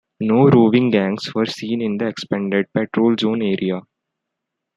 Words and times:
No 0.19 0.47
roving 0.49 0.89
gangs 0.89 1.31
were 1.35 1.45
seen 1.45 1.79
in 1.79 1.99
the 1.99 2.07
expanded 2.07 2.73
patrol 2.73 3.15
zone 3.19 3.43
area. 3.43 3.83